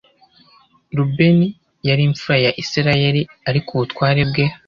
[0.97, 1.47] rubeni
[1.87, 4.45] yari imfura ya isirayeli ariko ubutware bwe